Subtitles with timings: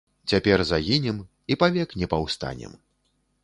[0.31, 1.21] Цяпер загінем
[1.53, 2.77] і павек не паўстанем.